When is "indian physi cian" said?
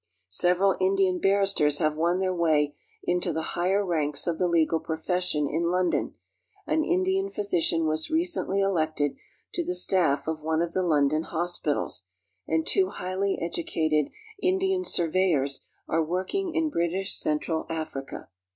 6.83-7.85